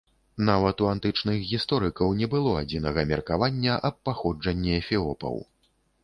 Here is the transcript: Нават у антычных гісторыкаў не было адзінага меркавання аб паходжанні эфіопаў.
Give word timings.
Нават 0.49 0.77
у 0.83 0.87
антычных 0.93 1.35
гісторыкаў 1.49 2.15
не 2.21 2.29
было 2.31 2.53
адзінага 2.61 3.03
меркавання 3.11 3.75
аб 3.89 3.99
паходжанні 4.09 4.71
эфіопаў. 4.79 5.37